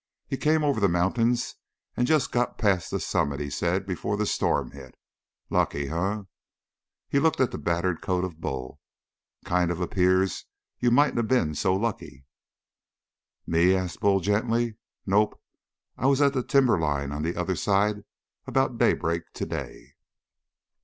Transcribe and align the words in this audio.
He 0.25 0.35
came 0.35 0.63
over 0.63 0.79
the 0.79 0.89
mountains 0.89 1.57
and 1.95 2.07
just 2.07 2.31
got 2.31 2.57
past 2.57 2.89
the 2.89 2.99
summit, 2.99 3.39
he 3.39 3.51
said, 3.51 3.85
before 3.85 4.17
the 4.17 4.25
storm 4.25 4.71
hit. 4.71 4.97
Lucky, 5.51 5.89
eh?" 5.89 6.21
He 7.07 7.19
looked 7.19 7.39
at 7.39 7.51
the 7.51 7.59
battered 7.59 8.01
coat 8.01 8.23
of 8.23 8.41
Bull. 8.41 8.79
"Kind 9.45 9.69
of 9.69 9.79
appears 9.79 10.45
like 10.77 10.81
you 10.81 10.89
mightn't 10.89 11.19
of 11.19 11.27
been 11.27 11.53
so 11.53 11.75
lucky?" 11.75 12.25
"Me?" 13.45 13.75
asked 13.75 13.99
Bull 13.99 14.19
gently. 14.21 14.75
"Nope. 15.05 15.39
I 15.99 16.07
was 16.07 16.19
at 16.19 16.33
the 16.33 16.41
timberline 16.41 17.11
on 17.11 17.21
the 17.21 17.35
other 17.35 17.55
side 17.55 18.03
about 18.47 18.79
daybreak 18.79 19.31
today." 19.35 19.93